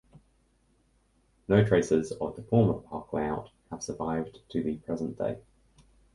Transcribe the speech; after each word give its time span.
No 1.47 1.63
traces 1.63 2.11
of 2.13 2.35
the 2.35 2.41
former 2.41 2.79
park 2.79 3.13
layout 3.13 3.51
have 3.69 3.83
survived 3.83 4.39
to 4.49 4.63
the 4.63 4.77
present 4.77 5.15
day. 5.19 5.37